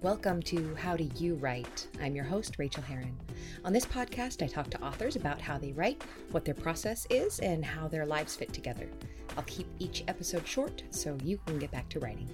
[0.00, 1.88] Welcome to How Do You Write?
[2.00, 3.16] I'm your host, Rachael Herron.
[3.64, 7.40] On this podcast, I talk to authors about how they write, what their process is,
[7.40, 8.88] and how their lives fit together.
[9.36, 12.30] I'll keep each episode short so you can get back to writing.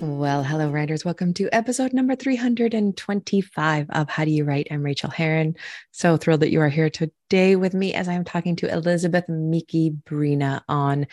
[0.00, 1.04] Well, hello, writers.
[1.04, 4.68] Welcome to episode number 325 of How Do You Write?
[4.70, 5.54] I'm Rachael Herron.
[5.90, 9.90] So thrilled that you are here today with me as I'm talking to Elizabeth Miki
[9.90, 11.06] Brina on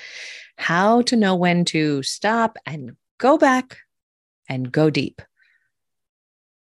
[0.57, 3.79] how to know when to stop and go back
[4.49, 5.21] and go deep,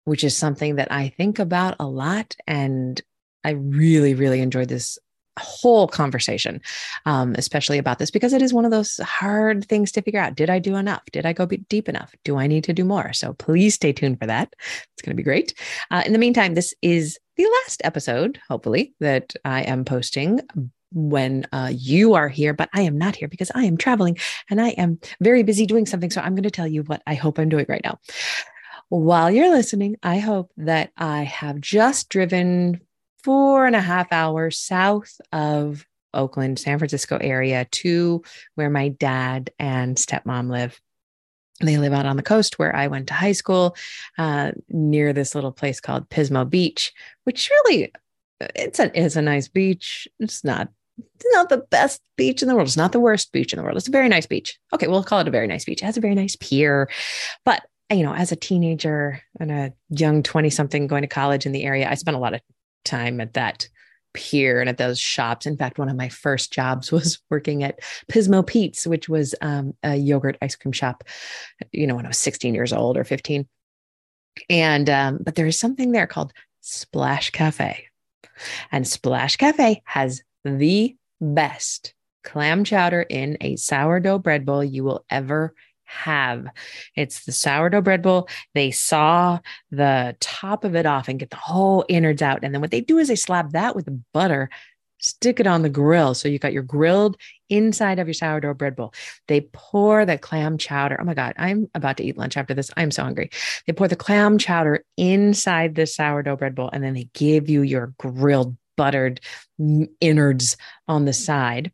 [0.05, 2.37] which is something that I think about a lot.
[2.47, 3.01] And
[3.45, 4.99] I really, really enjoyed this
[5.39, 6.61] whole conversation,
[7.07, 10.35] um, especially about this, because it is one of those hard things to figure out.
[10.35, 11.03] Did I do enough?
[11.11, 12.15] Did I go deep enough?
[12.25, 13.13] Do I need to do more?
[13.15, 14.55] So please stay tuned for that.
[14.59, 15.55] It's going to be great.
[15.91, 20.41] Uh, in the meantime, this is the last episode, hopefully, that I am posting
[20.95, 24.19] when uh, you are here, but I am not here because I am traveling
[24.51, 26.11] and I am very busy doing something.
[26.11, 27.99] So I'm going to tell you what I hope I'm doing right now.
[28.89, 32.81] While you're listening, I hope that I have just driven
[33.25, 38.23] four and a half hours south of Oakland, San Francisco area to
[38.55, 40.79] where my dad and stepmom live.
[41.61, 43.77] They live out on the coast where I went to high school,
[44.19, 46.93] uh, near this little place called Pismo Beach,
[47.25, 47.93] which really
[48.55, 50.09] it's a it's a nice beach.
[50.19, 52.69] It's not it's not the best beach in the world.
[52.69, 53.77] It's not the worst beach in the world.
[53.77, 54.59] It's a very nice beach.
[54.73, 55.83] Okay, we'll call it a very nice beach.
[55.83, 56.91] It has a very nice pier.
[57.45, 61.53] But, you know, as a teenager and a young 20 something going to college in
[61.53, 62.41] the area, I spent a lot of
[62.85, 63.69] time at that
[64.15, 65.47] pier and at those shops.
[65.47, 69.75] In fact, one of my first jobs was working at Pismo Pete's, which was um,
[69.83, 71.05] a yogurt ice cream shop,
[71.73, 73.47] you know, when I was 16 years old or 15.
[74.49, 77.87] And, um, but there is something there called Splash Cafe.
[78.71, 85.05] And Splash Cafe has the best clam chowder in a sourdough bread bowl you will
[85.11, 85.55] ever
[85.85, 86.47] have.
[86.97, 88.29] It's the sourdough bread bowl.
[88.55, 92.41] They saw the top of it off and get the whole innards out.
[92.43, 94.49] And then what they do is they slap that with butter,
[94.99, 96.15] stick it on the grill.
[96.15, 97.17] So you got your grilled
[97.51, 98.95] inside of your sourdough bread bowl.
[99.29, 100.99] They pour the clam chowder.
[100.99, 102.71] Oh my God, I'm about to eat lunch after this.
[102.77, 103.31] I'm so hungry.
[103.67, 107.63] They pour the clam chowder inside the sourdough bread bowl and then they give you
[107.63, 109.21] your grilled buttered
[110.01, 110.57] innards
[110.89, 111.25] on the mm.
[111.25, 111.73] side.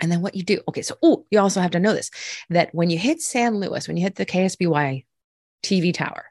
[0.00, 2.10] And then what you do, okay, so oh, you also have to know this
[2.48, 5.04] that when you hit San Luis, when you hit the KSBY
[5.62, 6.26] TV tower,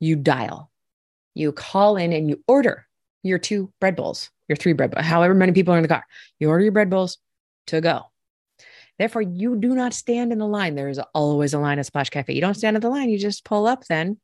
[0.00, 0.70] you dial,
[1.34, 2.86] you call in and you order
[3.22, 6.04] your two bread bowls, your three bread bowls, however many people are in the car.
[6.38, 7.18] You order your bread bowls
[7.68, 8.06] to go.
[8.98, 10.74] Therefore, you do not stand in the line.
[10.74, 12.34] There is always a line at Splash Cafe.
[12.34, 14.18] You don't stand in the line, you just pull up then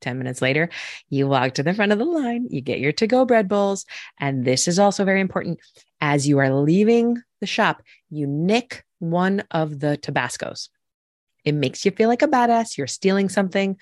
[0.00, 0.68] 10 minutes later,
[1.08, 3.84] you walk to the front of the line, you get your to go bread bowls.
[4.18, 5.60] And this is also very important.
[6.00, 10.68] As you are leaving the shop, you nick one of the Tabascos.
[11.44, 12.76] It makes you feel like a badass.
[12.76, 13.78] You're stealing something.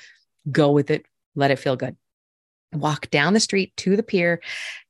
[0.50, 1.04] Go with it.
[1.34, 1.96] Let it feel good
[2.72, 4.40] walk down the street to the pier,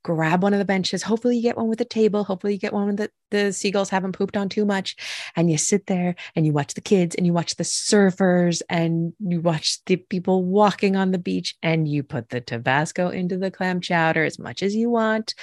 [0.03, 1.03] grab one of the benches.
[1.03, 2.25] Hopefully, you get one with a table.
[2.25, 4.97] Hopefully, you get one that the seagulls haven't pooped on too much.
[5.37, 9.12] And you sit there and you watch the kids and you watch the surfers and
[9.19, 13.50] you watch the people walking on the beach and you put the Tabasco into the
[13.50, 15.34] clam chowder as much as you want.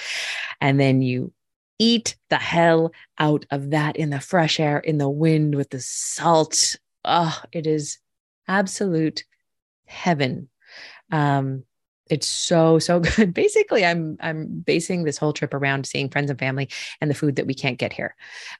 [0.60, 1.32] And then you
[1.78, 5.80] eat the hell out of that in the fresh air, in the wind with the
[5.80, 6.76] salt.
[7.04, 7.98] Oh, it is
[8.48, 9.24] absolute
[9.86, 10.48] heaven.
[11.10, 11.64] Um,
[12.10, 13.32] it's so so good.
[13.34, 16.68] Basically i'm i'm basing this whole trip around seeing friends and family
[17.00, 18.14] and the food that we can't get here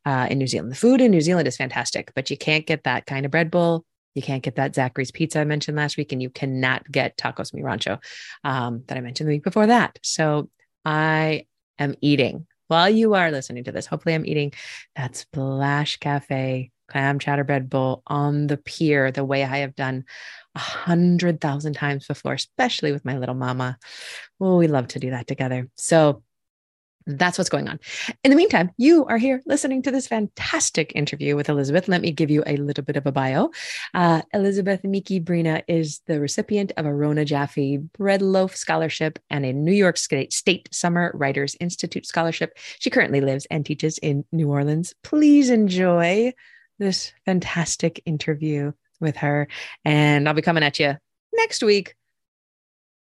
[0.06, 0.72] uh, in new zealand.
[0.72, 3.50] The food in new zealand is fantastic but you can't get that kind of bread
[3.50, 3.84] bowl.
[4.14, 7.52] You can't get that zachary's pizza i mentioned last week and you cannot get tacos
[7.52, 7.98] mi rancho
[8.44, 9.98] um, that i mentioned the week before that.
[10.02, 10.50] So
[10.84, 11.46] i
[11.78, 12.46] am eating.
[12.68, 14.52] While you are listening to this hopefully i'm eating
[14.96, 20.04] that splash cafe clam chowder bread bowl on the pier the way I have done
[20.54, 23.78] a hundred thousand times before, especially with my little mama.
[24.40, 25.68] Oh, we love to do that together.
[25.76, 26.22] So
[27.06, 27.78] that's what's going on.
[28.22, 31.86] In the meantime, you are here listening to this fantastic interview with Elizabeth.
[31.86, 33.50] Let me give you a little bit of a bio.
[33.92, 39.44] Uh, Elizabeth Miki Brina is the recipient of a Rona Jaffe Bread Loaf Scholarship and
[39.44, 42.56] a New York State, State Summer Writers Institute Scholarship.
[42.78, 44.94] She currently lives and teaches in New Orleans.
[45.02, 46.32] Please enjoy
[46.78, 48.72] this fantastic interview
[49.04, 49.48] with her.
[49.84, 50.96] And I'll be coming at you
[51.32, 51.94] next week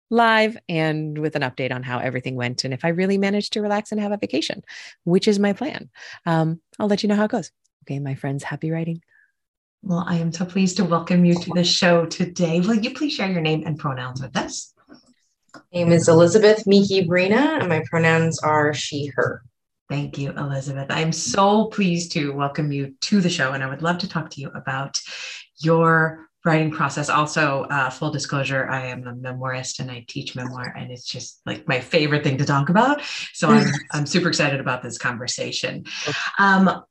[0.09, 3.61] live and with an update on how everything went and if I really managed to
[3.61, 4.63] relax and have a vacation,
[5.05, 5.89] which is my plan.
[6.25, 7.51] Um, I'll let you know how it goes.
[7.83, 9.01] Okay, my friends, happy writing.
[9.81, 12.61] Well, I am so pleased to welcome you to the show today.
[12.61, 14.73] Will you please share your name and pronouns with us?
[15.73, 19.43] name is Elizabeth Miki Brina, and my pronouns are she, her.
[19.89, 20.87] Thank you, Elizabeth.
[20.89, 24.29] I'm so pleased to welcome you to the show, and I would love to talk
[24.31, 25.01] to you about
[25.63, 27.09] your writing process.
[27.09, 31.41] Also, uh, full disclosure, I am a memoirist and I teach memoir, and it's just
[31.45, 33.01] like my favorite thing to talk about.
[33.33, 35.85] So I'm I'm super excited about this conversation.
[36.37, 36.83] Um,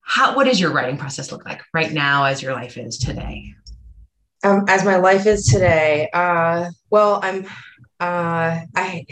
[0.00, 3.54] how what does your writing process look like right now, as your life is today?
[4.44, 7.44] Um, as my life is today, uh, well, I'm
[8.00, 9.06] uh, I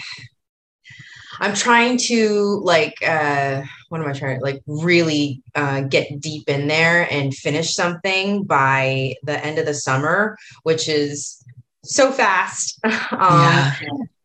[1.41, 6.49] I'm trying to like uh what am I trying to like really uh, get deep
[6.49, 11.43] in there and finish something by the end of the summer, which is
[11.85, 12.81] so fast.
[12.85, 13.73] um,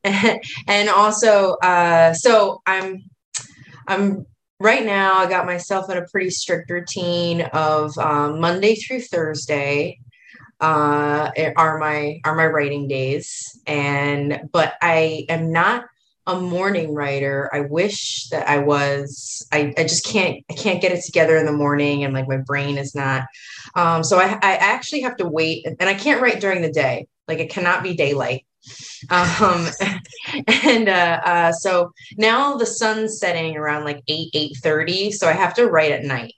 [0.03, 0.37] yeah.
[0.67, 3.03] and also uh so I'm
[3.87, 4.25] I'm
[4.59, 9.99] right now I got myself in a pretty strict routine of um, Monday through Thursday
[10.61, 15.85] uh, are my are my writing days and but I am not
[16.31, 17.49] a morning writer.
[17.53, 19.45] I wish that I was.
[19.51, 20.43] I, I just can't.
[20.49, 23.25] I can't get it together in the morning, and like my brain is not.
[23.75, 27.07] Um, so I, I actually have to wait, and I can't write during the day.
[27.27, 28.45] Like it cannot be daylight.
[29.09, 29.67] Um,
[30.63, 35.11] and uh, uh, so now the sun's setting around like eight eight thirty.
[35.11, 36.33] So I have to write at night.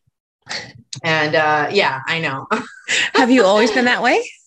[1.03, 2.47] And uh, yeah, I know.
[3.13, 4.27] have you always been that way?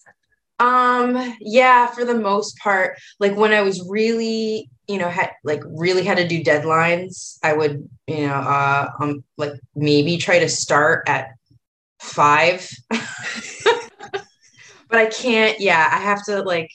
[0.58, 2.98] Um, yeah, for the most part.
[3.20, 7.52] Like when I was really you know had like really had to do deadlines i
[7.52, 11.30] would you know uh um like maybe try to start at
[12.00, 14.24] five but
[14.92, 16.70] i can't yeah i have to like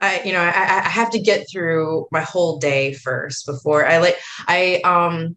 [0.00, 3.98] i you know I, I have to get through my whole day first before i
[3.98, 4.18] like
[4.48, 5.36] i um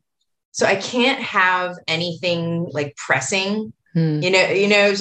[0.52, 4.22] so i can't have anything like pressing hmm.
[4.22, 4.94] you know you know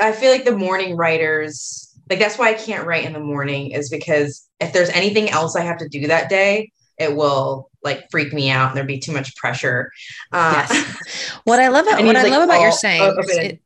[0.00, 3.70] i feel like the morning writers like that's why I can't write in the morning
[3.70, 8.10] is because if there's anything else I have to do that day, it will like
[8.10, 9.90] freak me out and there'd be too much pressure.
[10.32, 11.30] Uh, yes.
[11.44, 13.60] What I love about what I love about your saying oh, it,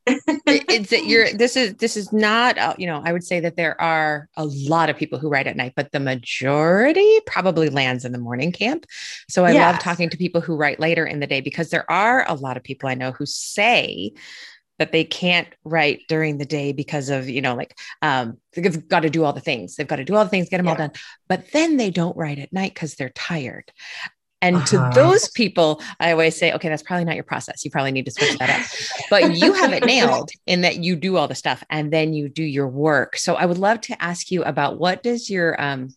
[0.47, 3.57] it's that you're this is this is not uh, you know I would say that
[3.57, 8.05] there are a lot of people who write at night, but the majority probably lands
[8.05, 8.87] in the morning camp.
[9.29, 9.73] So I yes.
[9.73, 12.57] love talking to people who write later in the day because there are a lot
[12.57, 14.13] of people I know who say
[14.79, 19.01] that they can't write during the day because of you know like um, they've got
[19.01, 19.77] to do all the things.
[19.77, 20.73] They've got to do all the things get them yeah.
[20.73, 20.93] all done.
[21.29, 23.71] But then they don't write at night because they're tired.
[24.43, 24.91] And uh-huh.
[24.91, 27.65] to those people i always say okay that's probably not your process.
[27.65, 28.67] You probably need to switch that up.
[29.11, 32.29] But you have it nailed in that you do all the stuff and then you
[32.29, 33.17] do your work.
[33.17, 35.95] So i would love to ask you about what does your um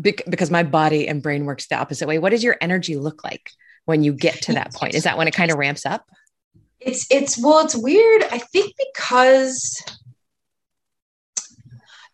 [0.00, 2.18] because my body and brain works the opposite way.
[2.18, 3.50] What does your energy look like
[3.84, 4.94] when you get to that point?
[4.94, 6.06] Is that when it kind of ramps up
[6.80, 8.22] it's it's well, it's weird.
[8.30, 9.82] I think because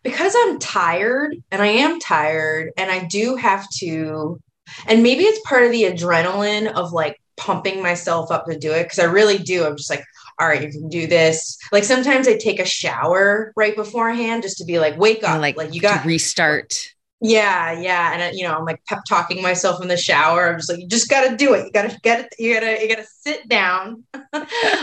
[0.03, 4.39] because I'm tired and I am tired and I do have to
[4.85, 8.83] and maybe it's part of the adrenaline of like pumping myself up to do it
[8.83, 9.65] because I really do.
[9.65, 10.03] I'm just like,
[10.39, 11.57] all right, you can do this.
[11.71, 15.55] Like sometimes I take a shower right beforehand just to be like, wake up, like,
[15.55, 16.93] like you got to restart.
[17.19, 20.49] Yeah, yeah, and you know, I'm like pep talking myself in the shower.
[20.49, 21.65] I'm just like, you just got to do it.
[21.65, 22.35] You got to get it.
[22.37, 24.03] You gotta, you gotta sit down.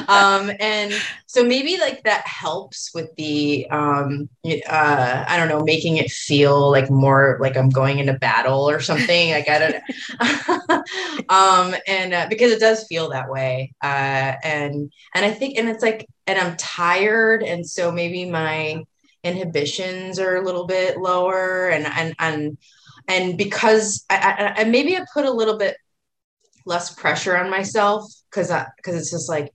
[0.09, 0.93] um, and
[1.27, 6.73] so maybe like that helps with the, um, uh, I don't know, making it feel
[6.73, 9.33] like more like I'm going into battle or something.
[9.33, 9.81] I got it.
[11.29, 13.73] um, and uh, because it does feel that way.
[13.81, 18.83] Uh, and and I think, and it's like, and I'm tired, and so maybe my
[19.25, 22.58] inhibitions are a little bit lower and and and
[23.08, 25.77] and because I, I, I maybe I put a little bit
[26.67, 29.53] less pressure on myself because because it's just like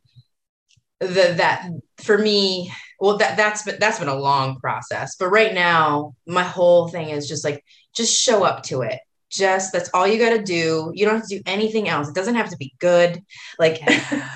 [0.99, 5.53] the that for me well that that's been that's been a long process but right
[5.53, 7.63] now my whole thing is just like
[7.95, 8.99] just show up to it.
[9.29, 10.91] Just that's all you got to do.
[10.95, 12.09] You don't have to do anything else.
[12.09, 13.21] It doesn't have to be good.
[13.59, 14.29] Like yeah.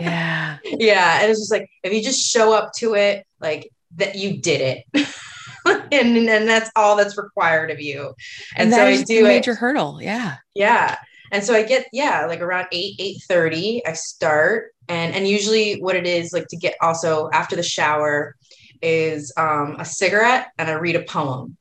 [0.00, 1.20] Yeah, yeah.
[1.20, 4.84] and it's just like if you just show up to it like that you did
[4.94, 5.08] it.
[5.92, 8.14] and, and that's all that's required of you.
[8.56, 9.58] And, and so I do a major it.
[9.58, 10.00] hurdle.
[10.02, 10.36] Yeah.
[10.54, 10.96] Yeah.
[11.30, 14.72] And so I get, yeah, like around 8, 8 30, I start.
[14.88, 18.36] And and usually what it is like to get also after the shower
[18.80, 21.58] is um, a cigarette and I read a poem.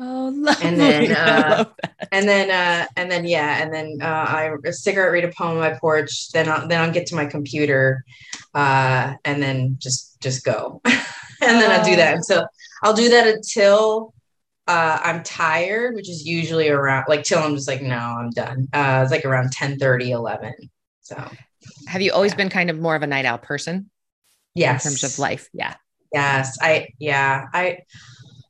[0.00, 0.64] Oh, lovely.
[0.64, 1.64] and then uh,
[2.12, 5.56] and then uh, and then yeah, and then uh, I a cigarette, read a poem
[5.56, 6.30] on my porch.
[6.30, 8.04] Then I'll, then I'll get to my computer,
[8.54, 10.80] uh, and then just just go.
[11.42, 12.24] and then I do that.
[12.24, 12.46] So
[12.82, 14.14] I'll do that until
[14.66, 18.68] uh, I'm tired, which is usually around like till I'm just like, no, I'm done.
[18.72, 20.54] Uh, it's like around 10 30, 11.
[21.00, 21.30] So
[21.86, 22.36] have you always yeah.
[22.36, 23.90] been kind of more of a night owl person?
[24.54, 24.84] Yes.
[24.84, 25.48] In terms of life.
[25.52, 25.74] Yeah.
[26.12, 26.58] Yes.
[26.60, 27.46] I, yeah.
[27.52, 27.80] I,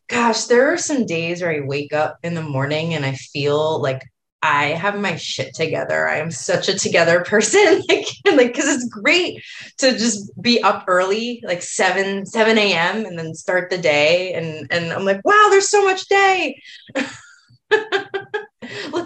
[0.09, 3.81] gosh, there are some days where I wake up in the morning and I feel
[3.81, 4.03] like
[4.43, 6.09] I have my shit together.
[6.09, 7.83] I am such a together person.
[7.89, 9.43] like, like, cause it's great
[9.79, 13.05] to just be up early, like 7, 7 a.m.
[13.05, 14.35] and then start the day.
[14.35, 16.61] And and I'm like, wow, there's so much day.
[16.95, 17.05] Look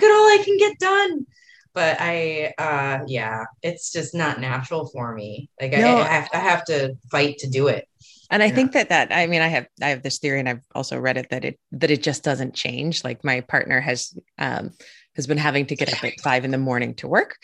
[0.03, 1.27] at all I can get done.
[1.75, 5.49] But I uh yeah, it's just not natural for me.
[5.61, 5.97] Like no.
[5.97, 7.89] I, I have I have to fight to do it
[8.33, 8.55] and i yeah.
[8.55, 11.17] think that that i mean i have i have this theory and i've also read
[11.17, 14.73] it that it that it just doesn't change like my partner has um
[15.17, 17.37] has been having to get up at five in the morning to work.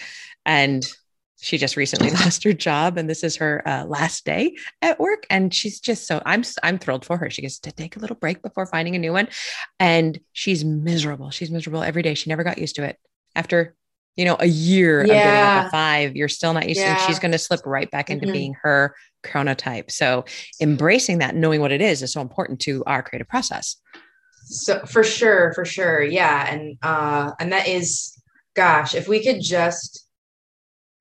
[0.47, 0.87] And
[1.41, 5.27] she just recently lost her job and this is her uh, last day at work.
[5.31, 7.31] And she's just so i'm i'm thrilled for her.
[7.31, 9.29] She gets to take a little break before finding a new one.
[9.79, 11.31] And she's miserable.
[11.31, 12.15] She's miserable every day.
[12.15, 12.99] She never got used to it.
[13.37, 13.75] After
[14.17, 15.03] you know a year yeah.
[15.03, 16.97] of getting up at five you're still not used yeah.
[16.97, 17.07] to it.
[17.07, 18.33] She's going to slip right back into mm-hmm.
[18.33, 18.95] being her
[19.25, 19.91] chronotype.
[19.91, 20.25] So
[20.61, 23.77] embracing that knowing what it is is so important to our creative process
[24.49, 28.21] so for sure for sure yeah and uh and that is
[28.55, 30.07] gosh if we could just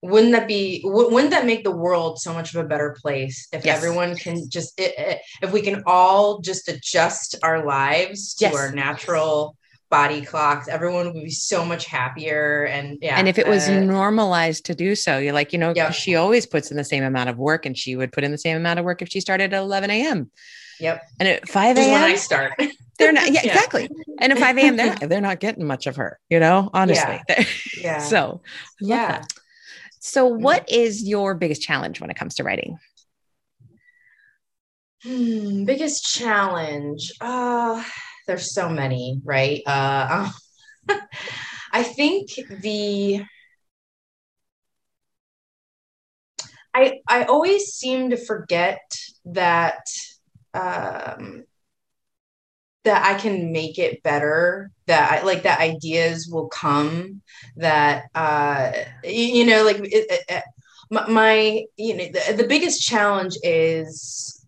[0.04, 3.66] wouldn't that be wouldn't that make the world so much of a better place if
[3.66, 3.78] yes.
[3.78, 9.56] everyone can just if we can all just adjust our lives to our natural
[9.90, 13.80] body clocks everyone would be so much happier and yeah and if it was uh,
[13.80, 15.94] normalized to do so you're like you know yep.
[15.94, 18.38] she always puts in the same amount of work and she would put in the
[18.38, 20.30] same amount of work if she started at 11 a.m
[20.80, 21.02] yep.
[21.20, 22.54] And at 5 a.m when i start.
[22.98, 23.90] they're not yeah, yeah, exactly.
[24.20, 27.22] And at 5 a.m they're they're not getting much of her you know honestly.
[27.30, 27.44] Yeah,
[27.82, 28.00] yeah.
[28.00, 28.42] so
[28.80, 29.08] yeah.
[29.08, 29.34] that.
[30.00, 30.44] so mm-hmm.
[30.44, 32.78] what is your biggest challenge when it comes to writing?
[35.04, 37.12] Hmm, biggest challenge.
[37.22, 37.84] Uh
[38.28, 39.62] there's so many right?
[39.66, 40.30] Uh
[41.74, 42.30] i think
[42.62, 43.22] the
[46.78, 48.80] I, I always seem to forget
[49.26, 49.82] that
[50.54, 51.44] um,
[52.88, 57.22] that I can make it better that I like that ideas will come
[57.58, 58.72] that uh
[59.04, 60.44] you, you know like it, it,
[60.90, 64.46] my, my, you know the, the biggest challenge is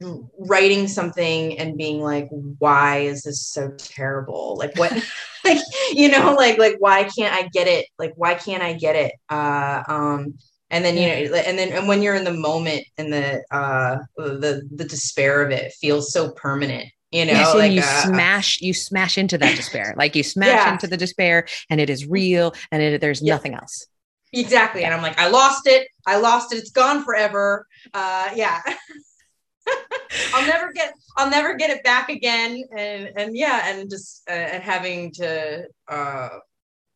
[0.00, 4.56] writing something and being like why is this so terrible?
[4.58, 4.92] Like what
[5.44, 5.58] like
[5.92, 7.86] you know like like why can't i get it?
[7.98, 9.12] Like why can't i get it?
[9.28, 10.34] Uh um
[10.70, 13.98] and then you know and then and when you're in the moment and the uh
[14.16, 18.02] the the despair of it feels so permanent you know yeah, so like you uh,
[18.02, 19.94] smash you smash into that despair.
[20.00, 20.72] Like you smash yeah.
[20.72, 23.34] into the despair and it is real and it, there's yeah.
[23.34, 23.86] nothing else.
[24.32, 24.84] Exactly.
[24.84, 25.88] And i'm like i lost it.
[26.06, 26.58] I lost it.
[26.58, 27.66] It's gone forever.
[27.92, 28.60] Uh yeah.
[30.34, 32.62] I'll never get i'll never get it back again.
[32.76, 36.28] And and yeah and just uh, and having to uh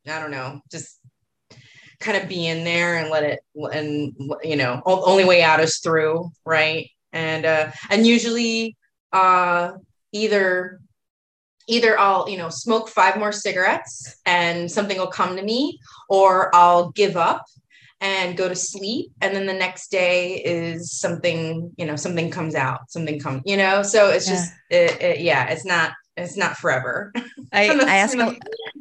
[0.06, 1.00] i don't know just
[2.00, 3.40] kind of be in there and let it
[3.72, 8.76] and you know only way out is through right and uh and usually
[9.12, 9.72] uh
[10.12, 10.80] either
[11.66, 16.54] either I'll, you know, smoke five more cigarettes and something will come to me, or
[16.54, 17.46] I'll give up
[18.00, 19.12] and go to sleep.
[19.20, 23.56] And then the next day is something, you know, something comes out, something comes, you
[23.56, 24.34] know, so it's yeah.
[24.34, 27.12] just, it, it, yeah, it's not, it's not forever.
[27.52, 28.36] I, I ask, a,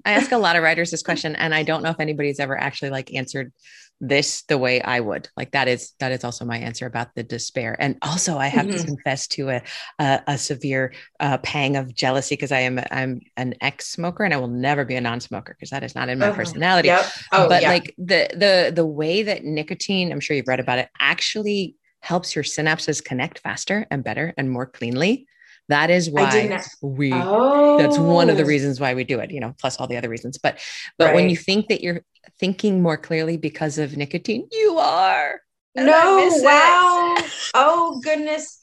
[0.05, 2.57] I ask a lot of writers this question and I don't know if anybody's ever
[2.59, 3.51] actually like answered
[3.99, 5.29] this the way I would.
[5.37, 7.75] Like that is that is also my answer about the despair.
[7.79, 8.77] And also, I have mm-hmm.
[8.77, 9.61] to confess to a
[9.97, 14.33] a, a severe uh, pang of jealousy because I am I'm an ex smoker and
[14.33, 16.35] I will never be a non smoker because that is not in my uh-huh.
[16.35, 16.87] personality.
[16.89, 17.05] Yep.
[17.31, 17.69] Oh, but yeah.
[17.69, 22.35] like the the the way that nicotine, I'm sure you've read about it, actually helps
[22.35, 25.27] your synapses connect faster and better and more cleanly
[25.70, 27.77] that is why we oh.
[27.77, 28.48] that's one of the oh.
[28.48, 30.38] reasons why we do it, you know, plus all the other reasons.
[30.38, 30.60] But
[30.98, 31.15] but right.
[31.15, 32.03] when you think that you're
[32.39, 35.39] thinking more clearly because of nicotine, you are.
[35.75, 37.15] No, wow.
[37.53, 38.60] oh goodness.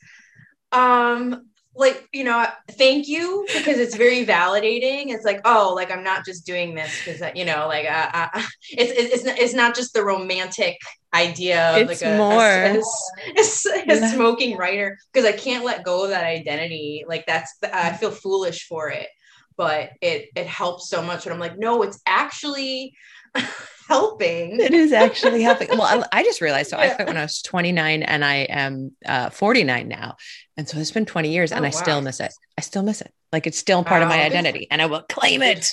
[0.73, 6.03] Um like you know thank you because it's very validating it's like oh like i'm
[6.03, 9.95] not just doing this because you know like uh, uh, it's, it's it's not just
[9.95, 10.77] the romantic
[11.13, 15.85] idea of it's like a, more a, a, a, smoking writer because i can't let
[15.85, 19.09] go of that identity like that's i feel foolish for it
[19.57, 22.95] but it it helps so much and i'm like no it's actually
[23.91, 24.61] helping.
[24.61, 25.69] It is actually helping.
[25.71, 26.71] well, I, I, just realized.
[26.71, 26.93] So yeah.
[26.93, 30.17] I quit when I was 29 and I am uh, 49 now.
[30.57, 31.83] And so it's been 20 years oh, and I wow.
[31.83, 32.33] still miss it.
[32.57, 33.13] I still miss it.
[33.33, 34.07] Like it's still part wow.
[34.07, 35.69] of my identity and I will claim it.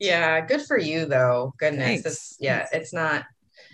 [0.00, 0.40] Yeah.
[0.46, 1.54] Good for you though.
[1.58, 2.06] Goodness.
[2.06, 2.66] It's, yeah.
[2.72, 3.24] It's not.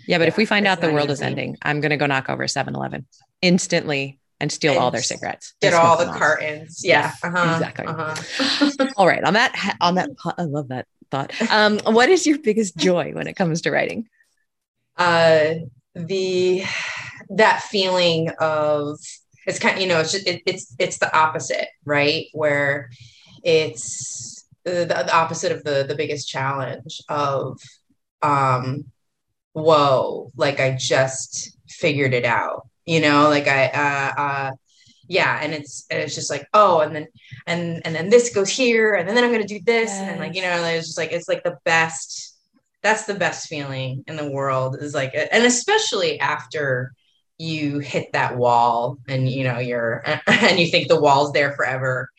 [0.07, 0.17] Yeah.
[0.17, 2.29] But yeah, if we find out the world is ending, I'm going to go knock
[2.29, 3.05] over 7 Eleven
[3.41, 5.53] instantly and steal and all their cigarettes.
[5.61, 6.81] Get all the cartons.
[6.83, 7.11] Yeah.
[7.23, 7.53] Uh-huh.
[7.53, 7.85] Exactly.
[7.87, 8.87] Uh-huh.
[8.97, 9.23] all right.
[9.23, 11.33] On that, on that, I love that thought.
[11.51, 14.07] Um, what is your biggest joy when it comes to writing?
[14.97, 15.55] Uh,
[15.93, 16.63] the
[17.29, 18.99] that feeling of
[19.47, 22.25] it's kind of you know it's just, it, it's it's the opposite, right?
[22.33, 22.89] Where
[23.43, 27.59] it's the, the opposite of the the biggest challenge of
[28.21, 28.85] um
[29.55, 34.51] whoa like i just figured it out you know like i uh, uh
[35.07, 37.07] yeah and it's and it's just like oh and then
[37.47, 39.99] and and then this goes here and then i'm gonna do this yes.
[39.99, 42.35] and then like you know it's just like it's like the best
[42.83, 46.91] that's the best feeling in the world is like and especially after
[47.37, 52.09] you hit that wall and you know you're and you think the wall's there forever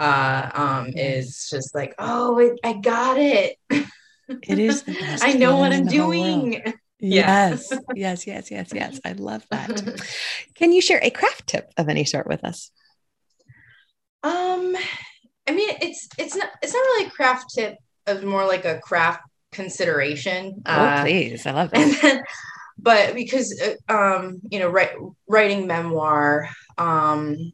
[0.00, 3.56] uh um is just like oh it, i got it
[4.28, 6.62] it is the best i know what i'm doing.
[7.04, 7.72] Yes.
[7.96, 9.00] Yes yes yes yes.
[9.04, 9.82] I love that.
[10.54, 12.70] Can you share a craft tip of any sort with us?
[14.22, 14.76] Um
[15.48, 17.74] i mean it's it's not it's not really a craft tip
[18.06, 21.44] of more like a craft consideration oh uh, please.
[21.44, 22.22] I love that
[22.78, 24.94] but because uh, um you know write,
[25.28, 26.48] writing memoir
[26.78, 27.52] um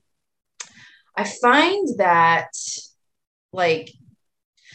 [1.16, 2.50] i find that
[3.52, 3.90] like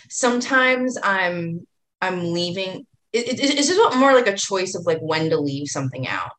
[0.09, 1.65] sometimes i'm
[2.03, 5.67] i'm leaving it, it, it's just more like a choice of like when to leave
[5.67, 6.31] something out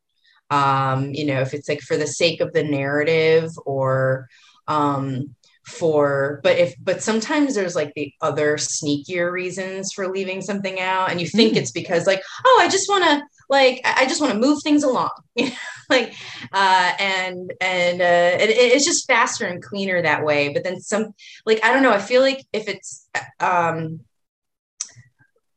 [0.50, 4.28] um you know if it's like for the sake of the narrative or
[4.68, 5.34] um
[5.66, 11.10] for but if but sometimes there's like the other sneakier reasons for leaving something out
[11.10, 11.56] and you think mm.
[11.56, 14.82] it's because like oh i just want to like i just want to move things
[14.82, 15.10] along
[15.90, 16.14] like
[16.52, 21.14] uh and and uh it, it's just faster and cleaner that way but then some
[21.46, 23.08] like i don't know i feel like if it's
[23.40, 24.00] um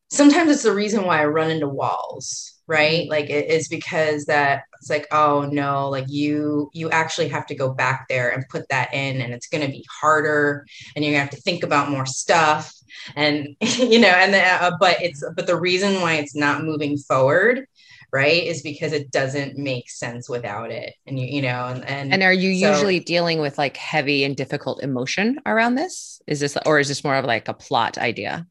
[0.09, 3.03] sometimes it's the reason why i run into walls right?
[3.03, 3.11] Mm-hmm.
[3.11, 7.55] like it is because that it's like oh no like you you actually have to
[7.55, 11.13] go back there and put that in and it's going to be harder and you're
[11.13, 12.71] going to have to think about more stuff
[13.15, 16.97] and you know and the, uh, but it's but the reason why it's not moving
[16.97, 17.65] forward
[18.13, 22.13] right is because it doesn't make sense without it and you you know and and,
[22.13, 26.21] and are you so, usually dealing with like heavy and difficult emotion around this?
[26.27, 28.45] Is this or is this more of like a plot idea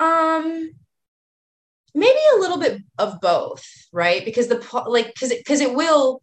[0.00, 0.70] um
[1.94, 4.24] maybe a little bit of both right?
[4.24, 6.20] Because the like because because it, it will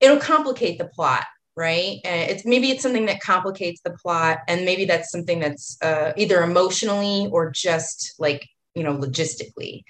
[0.00, 1.24] it'll complicate the plot
[1.56, 1.98] right?
[2.04, 6.12] And it's maybe it's something that complicates the plot and maybe that's something that's uh,
[6.16, 9.82] either emotionally or just like you know logistically.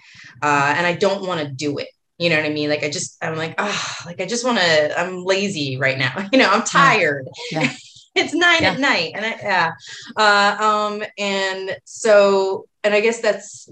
[0.43, 2.69] Uh, and i don't want to do it you know what i mean?
[2.69, 5.99] Like i just i'm like ah oh, like i just want to i'm lazy right
[5.99, 7.27] now you know i'm tired.
[7.51, 7.63] Yeah.
[7.63, 7.73] Yeah.
[8.15, 8.73] it's nine yeah.
[8.73, 9.73] at night and I, yeah.
[10.17, 13.69] Uh, um and so and i guess that's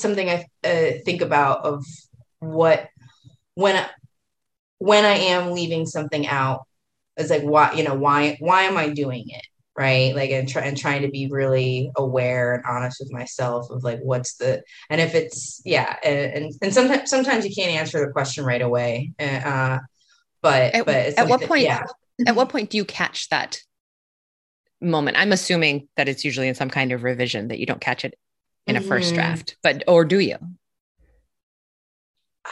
[0.00, 1.84] something i uh, think about of
[2.40, 2.88] what
[3.54, 3.88] when I,
[4.78, 6.66] when i am leaving something out
[7.16, 9.46] it's like why you know why why am i doing it
[9.78, 10.14] right?
[10.14, 14.00] Like and, try, and trying to be really aware and honest with myself of like
[14.00, 18.12] what's the and if it's yeah and and, and sometimes sometimes you can't answer the
[18.12, 19.78] question right away uh
[20.42, 21.84] but at, but at like what the, point yeah.
[22.26, 23.60] at what point do you catch that
[24.80, 25.16] moment.
[25.16, 28.18] I'm assuming that it's usually in some kind of revision that you don't catch it
[28.66, 29.14] in a 1st mm-hmm.
[29.14, 30.36] draft but or do you?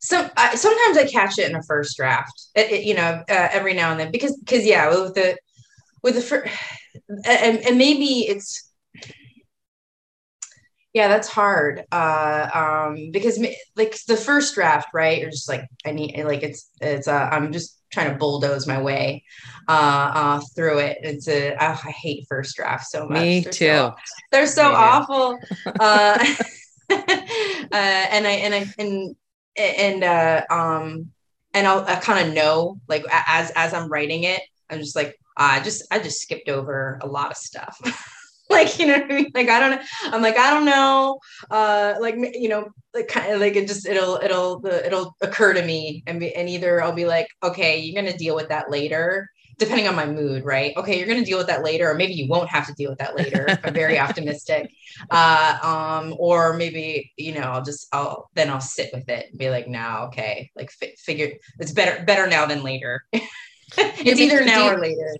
[0.00, 2.48] So I, sometimes i catch it in a first draft.
[2.54, 5.38] It, it, you know uh, every now and then because because yeah with the
[6.02, 6.54] with the first
[7.26, 8.70] and, and maybe it's
[10.92, 13.38] yeah that's hard uh um because
[13.76, 17.50] like the first draft right you're just like i need like it's it's uh i'm
[17.50, 19.24] just trying to bulldoze my way
[19.68, 23.22] uh, uh through it it's a oh, i hate first drafts so much.
[23.22, 23.66] Me they're too.
[23.66, 23.94] So,
[24.30, 25.38] they're so me awful.
[25.80, 26.18] Uh,
[26.90, 26.96] uh
[27.72, 29.16] and i and i and
[29.56, 31.10] and uh um
[31.54, 35.18] and i'll I kind of know like as as i'm writing it i'm just like
[35.36, 37.80] I just I just skipped over a lot of stuff.
[38.54, 39.30] like you know what I mean?
[39.34, 39.82] like I don't know.
[40.04, 41.18] I'm like I don't know.
[41.50, 45.64] Uh like you know like kind of like it just it'll it'll it'll occur to
[45.64, 48.70] me and be, and either I'll be like okay you're going to deal with that
[48.70, 50.72] later depending on my mood right?
[50.76, 52.90] Okay you're going to deal with that later or maybe you won't have to deal
[52.90, 54.70] with that later I'm very optimistic.
[55.10, 59.38] Uh um or maybe you know I'll just I'll then I'll sit with it and
[59.38, 60.50] be like now okay.
[60.56, 63.04] Like fi- figure it's better better now than later.
[63.76, 65.16] It's either now or later.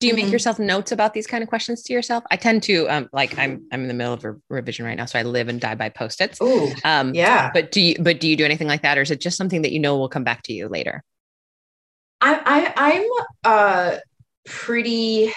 [0.00, 0.24] Do you mm-hmm.
[0.24, 2.22] make yourself notes about these kind of questions to yourself?
[2.30, 5.06] I tend to um like I'm I'm in the middle of a revision right now,
[5.06, 6.38] so I live and die by post-its.
[6.40, 7.50] Oh, um, yeah.
[7.52, 9.62] But do you but do you do anything like that, or is it just something
[9.62, 11.02] that you know will come back to you later?
[12.20, 13.08] I, I I'm
[13.44, 13.96] uh
[14.44, 15.32] pretty.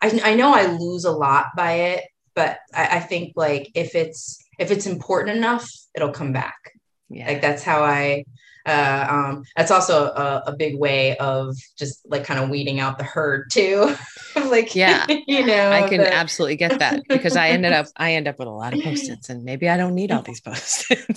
[0.00, 2.04] I I know I lose a lot by it,
[2.34, 6.72] but I, I think like if it's if it's important enough, it'll come back.
[7.08, 7.28] Yeah.
[7.28, 8.24] Like that's how I
[8.66, 12.98] uh, um, that's also a, a, big way of just like kind of weeding out
[12.98, 13.94] the herd too.
[14.36, 16.12] like, yeah, you know, I can the...
[16.12, 19.30] absolutely get that because I ended up, I end up with a lot of post-its
[19.30, 21.16] and maybe I don't need all these post-its.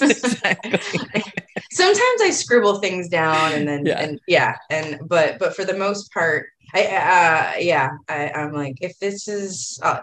[1.72, 4.00] Sometimes I scribble things down and then, yeah.
[4.00, 4.56] and yeah.
[4.70, 9.28] And, but, but for the most part, I uh yeah, I, I'm like if this
[9.28, 10.02] is uh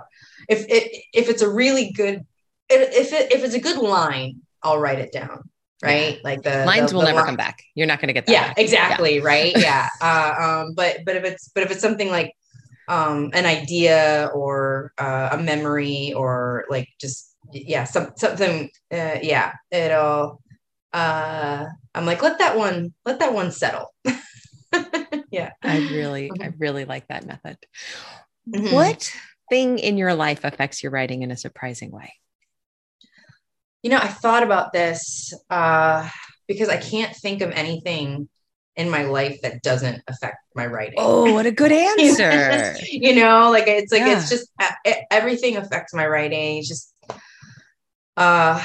[0.49, 2.27] if it if it's a really good
[2.69, 5.49] if it if it's a good line, I'll write it down.
[5.83, 6.15] Right.
[6.15, 6.21] Yeah.
[6.25, 7.27] Like the lines the, will the never line.
[7.27, 7.63] come back.
[7.75, 8.33] You're not gonna get that.
[8.33, 8.59] Yeah, back.
[8.59, 9.17] exactly.
[9.17, 9.25] Yeah.
[9.25, 9.53] Right.
[9.57, 9.89] yeah.
[10.01, 12.33] Uh, um, but but if it's but if it's something like
[12.89, 19.53] um an idea or uh, a memory or like just yeah, some something uh, yeah,
[19.71, 20.41] it'll
[20.93, 23.95] uh I'm like, let that one, let that one settle.
[25.31, 25.53] yeah.
[25.63, 26.59] I really, I mm-hmm.
[26.59, 27.57] really like that method.
[28.49, 28.75] Mm-hmm.
[28.75, 29.11] What
[29.49, 32.13] thing in your life affects your writing in a surprising way?
[33.87, 36.11] You know, I thought about this uh,
[36.49, 38.29] because I can't think of anything
[38.75, 40.97] in my life that doesn't affect my writing.
[40.99, 41.71] Oh, what a good
[42.01, 42.75] answer.
[42.91, 44.19] you know, like it's like yeah.
[44.19, 44.51] it's just
[44.85, 46.59] it, everything affects my writing.
[46.59, 46.93] It's just
[48.17, 48.61] uh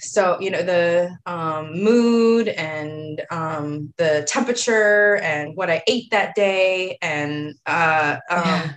[0.00, 6.34] so you know the um, mood and um, the temperature and what i ate that
[6.34, 8.72] day and uh, um, yeah.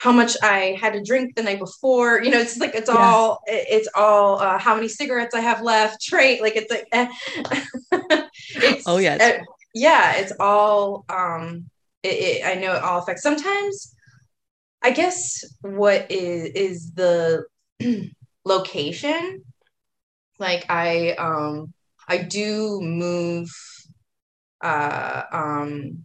[0.00, 3.42] How much i had to drink the night before you know it's like it's all
[3.46, 6.88] it's all uh, how many cigarettes i have left trade like it's like
[8.54, 11.64] it's, oh yeah uh, yeah it's all um
[12.02, 13.22] it, it, i know it all affects.
[13.22, 13.94] Sometimes
[14.82, 17.44] i guess what is is the
[18.44, 19.44] location.
[20.38, 21.72] Like I um
[22.08, 23.48] I do move
[24.62, 26.04] uh um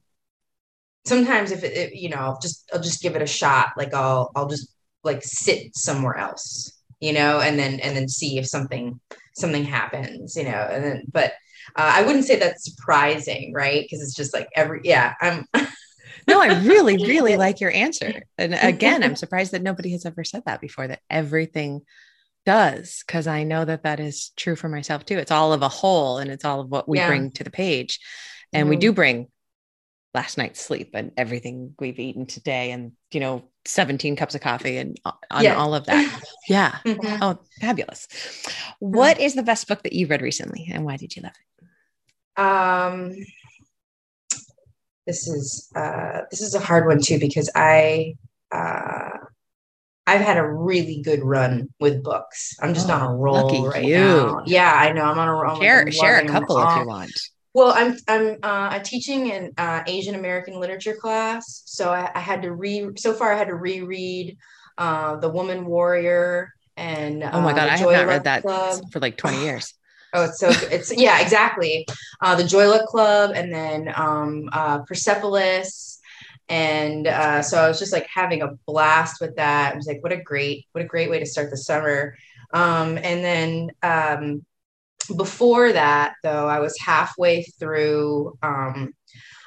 [1.05, 4.31] sometimes if it, it, you know just I'll just give it a shot like I'll
[4.35, 8.99] I'll just like sit somewhere else you know and then and then see if something
[9.35, 11.33] something happens you know and then but
[11.75, 15.45] uh, I wouldn't say that's surprising right because it's just like every yeah I'm
[16.27, 18.23] no, I really, really like your answer.
[18.37, 21.81] And again, I'm surprised that nobody has ever said that before that everything
[22.45, 25.17] does because I know that that is true for myself too.
[25.17, 27.07] It's all of a whole and it's all of what we yeah.
[27.07, 27.99] bring to the page.
[28.53, 28.69] And mm-hmm.
[28.69, 29.27] we do bring
[30.15, 34.77] last night's sleep and everything we've eaten today and, you know, 17 cups of coffee
[34.77, 35.55] and uh, on yeah.
[35.55, 36.21] all of that.
[36.47, 36.75] Yeah.
[36.85, 37.23] Mm-hmm.
[37.23, 38.07] Oh, fabulous.
[38.77, 42.41] What is the best book that you've read recently and why did you love it?
[42.41, 43.15] Um,
[45.07, 48.15] this is uh, this is a hard one too because I
[48.51, 49.17] uh,
[50.07, 52.55] I've had a really good run with books.
[52.61, 53.97] I'm just oh, on a roll right you.
[53.97, 54.43] now.
[54.45, 55.03] Yeah, I know.
[55.03, 55.59] I'm on a roll.
[55.59, 57.11] Share, share a couple if you want.
[57.55, 62.41] Well, I'm I'm uh, teaching an uh, Asian American literature class, so I, I, had
[62.41, 62.99] to read.
[62.99, 64.37] So far, I had to reread
[64.77, 68.81] uh, The Woman Warrior and Oh my god, uh, I have not read that Club.
[68.91, 69.73] for like 20 years.
[70.13, 71.87] Oh, it's so it's yeah, exactly.
[72.21, 76.01] Uh, the Joy Luck Club, and then um, uh, Persepolis,
[76.49, 79.71] and uh, so I was just like having a blast with that.
[79.71, 82.17] I was like, what a great, what a great way to start the summer.
[82.53, 84.45] Um, and then um,
[85.13, 88.93] before that, though, I was halfway through um,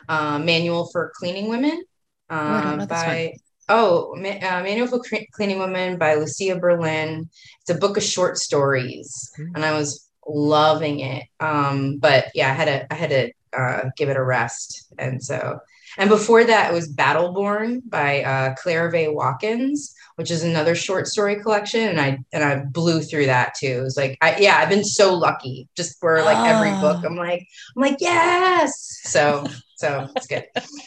[0.09, 1.83] uh, Manual for Cleaning Women
[2.31, 3.35] uh, oh, by
[3.69, 5.01] oh Ma- uh, Manual for
[5.33, 7.29] Cleaning Women by Lucia Berlin.
[7.61, 9.55] It's a book of short stories, mm-hmm.
[9.55, 11.25] and I was loving it.
[11.41, 15.23] Um, but yeah, I had to I had to uh, give it a rest, and
[15.23, 15.59] so
[15.99, 21.09] and before that, it was Battleborn by uh, Claire Vaye Watkins, which is another short
[21.09, 21.89] story collection.
[21.89, 23.67] And I and I blew through that too.
[23.67, 27.05] It was like, I, yeah, I've been so lucky just for like every book.
[27.05, 29.01] I'm like, I'm like, yes.
[29.03, 30.45] So so it's good.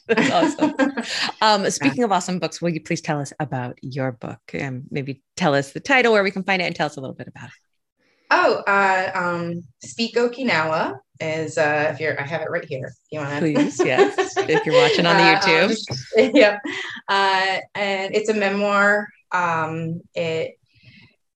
[0.08, 0.76] That's awesome.
[1.41, 2.06] Um, speaking yeah.
[2.06, 5.71] of awesome books, will you please tell us about your book and maybe tell us
[5.71, 7.54] the title, where we can find it, and tell us a little bit about it.
[8.30, 12.88] Oh, uh, um, Speak Okinawa is uh, if you're I have it right here.
[12.88, 14.36] If you want to please, yes.
[14.38, 15.78] if you're watching on the uh, YouTube.
[16.18, 16.60] Um, yeah.
[17.08, 19.08] Uh, and it's a memoir.
[19.32, 20.58] Um, it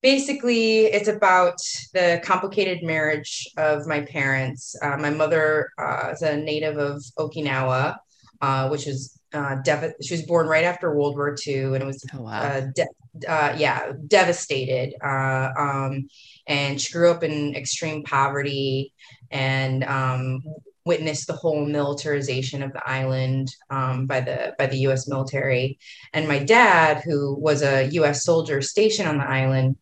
[0.02, 1.58] basically it's about
[1.94, 4.76] the complicated marriage of my parents.
[4.82, 7.98] Uh, my mother uh, is a native of Okinawa,
[8.42, 11.86] uh, which is uh, dev- she was born right after World War II, and it
[11.86, 12.42] was oh, wow.
[12.42, 14.94] uh, de- uh, yeah devastated.
[15.04, 16.08] Uh, um,
[16.48, 18.94] and she grew up in extreme poverty
[19.32, 20.42] and um,
[20.86, 25.08] witnessed the whole militarization of the island um, by the by the U.S.
[25.08, 25.80] military.
[26.14, 28.24] And my dad, who was a U.S.
[28.24, 29.78] soldier stationed on the island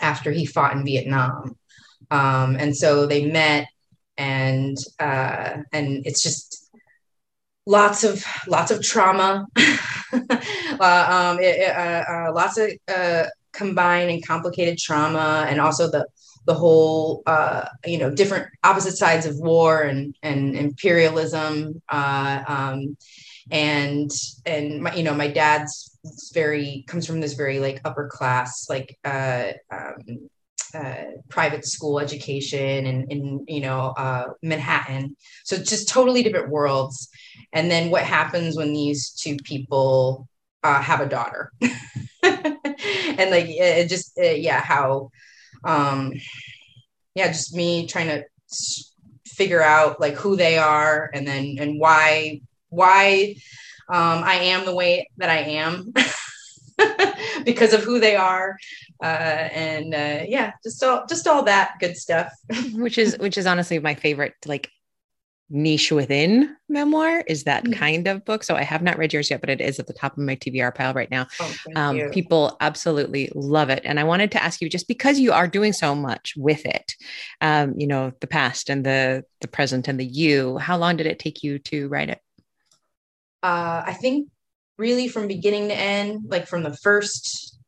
[0.00, 1.56] after he fought in Vietnam,
[2.10, 3.68] um, and so they met,
[4.16, 6.70] and uh, and it's just
[7.66, 9.60] lots of lots of trauma, uh,
[10.10, 16.06] um, it, uh, uh, lots of uh, combined and complicated trauma, and also the
[16.46, 22.96] the whole uh, you know different opposite sides of war and and imperialism uh, um,
[23.50, 24.10] and
[24.44, 25.98] and my, you know my dad's
[26.32, 30.28] very comes from this very like upper class like uh, um,
[30.74, 35.16] uh, private school education and in you know uh, Manhattan.
[35.44, 37.08] So just totally different worlds.
[37.52, 40.28] And then what happens when these two people
[40.62, 41.52] uh, have a daughter?
[42.22, 45.10] and like it just yeah how
[45.64, 46.12] um
[47.14, 48.24] yeah just me trying to
[49.24, 53.34] figure out like who they are and then and why why
[53.88, 55.92] um, I am the way that I am
[57.44, 58.56] because of who they are.
[59.02, 62.32] Uh, and uh, yeah just all just all that good stuff.
[62.74, 64.70] Which is which is honestly my favorite like
[65.48, 67.72] niche within memoir is that mm-hmm.
[67.74, 68.42] kind of book.
[68.42, 70.36] So I have not read yours yet, but it is at the top of my
[70.36, 71.26] TBR pile right now.
[71.40, 73.82] Oh, um, people absolutely love it.
[73.84, 76.94] And I wanted to ask you, just because you are doing so much with it,
[77.40, 81.06] um, you know, the past and the the present and the you, how long did
[81.06, 82.20] it take you to write it?
[83.42, 84.28] Uh, I think
[84.78, 87.58] really from beginning to end, like from the first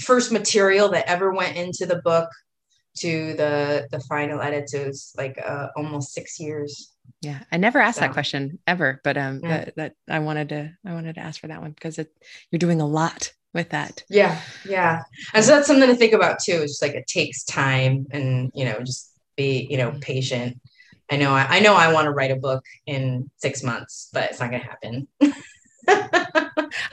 [0.00, 2.28] first material that ever went into the book
[2.98, 6.92] to the the final edit was like uh, almost six years.
[7.20, 8.02] Yeah i never asked so.
[8.02, 9.48] that question ever but um yeah.
[9.48, 12.12] that, that i wanted to i wanted to ask for that one because it
[12.50, 14.02] you're doing a lot with that.
[14.08, 15.02] Yeah yeah.
[15.34, 18.50] And so that's something to think about too it's just like it takes time and
[18.54, 20.60] you know just be you know patient.
[21.10, 24.30] I know i, I know i want to write a book in six months but
[24.30, 25.08] it's not gonna happen.
[25.88, 26.21] I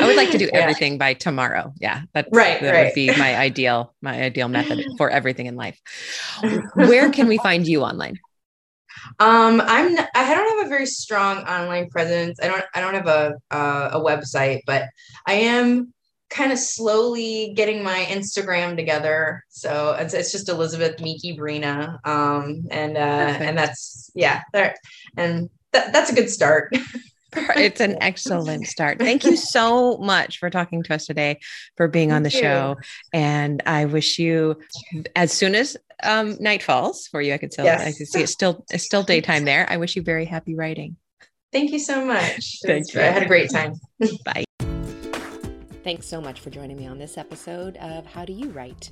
[0.10, 1.00] would like to do everything yeah.
[1.00, 1.74] by tomorrow.
[1.80, 2.86] Yeah, that right, that right.
[2.86, 5.80] would be my ideal my ideal method for everything in life.
[6.74, 8.19] Where can we find you online?
[9.19, 12.39] Um, I'm I don't have a very strong online presence.
[12.41, 14.84] I don't I don't have a uh, a website, but
[15.26, 15.93] I am
[16.30, 19.43] kind of slowly getting my Instagram together.
[19.50, 21.98] So it's, it's just Elizabeth Miki Brina.
[22.06, 24.76] Um, and uh, and that's yeah, there
[25.17, 26.76] and that, that's a good start.
[27.35, 28.99] it's an excellent start.
[28.99, 31.39] Thank you so much for talking to us today,
[31.77, 32.39] for being Thank on the you.
[32.39, 32.75] show.
[33.13, 34.59] And I wish you,
[35.15, 37.81] as soon as um, night falls for you, I could still, yes.
[37.81, 39.67] I could see it's still, it's still daytime there.
[39.69, 40.97] I wish you very happy writing.
[41.51, 42.59] Thank you so much.
[42.65, 43.01] Thank you.
[43.01, 43.73] I had a great time.
[44.25, 44.45] Bye.
[45.83, 48.91] Thanks so much for joining me on this episode of How Do You Write?